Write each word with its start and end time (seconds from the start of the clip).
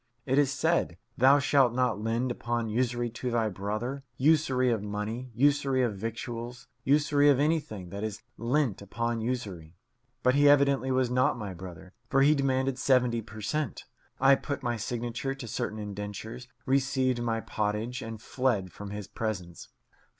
It 0.25 0.39
is 0.39 0.51
said, 0.51 0.97
"Thou 1.15 1.37
shalt 1.37 1.73
not 1.73 2.01
lend 2.01 2.31
upon 2.31 2.69
usury 2.69 3.07
to 3.11 3.29
thy 3.29 3.49
brother; 3.49 4.03
usury 4.17 4.71
of 4.71 4.81
money, 4.81 5.29
usury 5.35 5.83
of 5.83 5.95
victuals, 5.95 6.67
usury 6.83 7.29
of 7.29 7.39
anything 7.39 7.89
that 7.91 8.03
is 8.03 8.23
lent 8.35 8.81
upon 8.81 9.21
usury"; 9.21 9.75
but 10.23 10.33
he 10.33 10.49
evidently 10.49 10.89
was 10.89 11.11
not 11.11 11.37
my 11.37 11.53
brother, 11.53 11.93
for 12.09 12.23
he 12.23 12.33
demanded 12.33 12.79
seventy 12.79 13.21
per 13.21 13.41
cent. 13.41 13.83
I 14.19 14.33
put 14.33 14.63
my 14.63 14.75
signature 14.75 15.35
to 15.35 15.47
certain 15.47 15.77
indentures, 15.77 16.47
received 16.65 17.21
my 17.21 17.39
pottage, 17.39 18.01
and 18.01 18.19
fled 18.19 18.71
from 18.71 18.89
his 18.89 19.05
presence. 19.07 19.67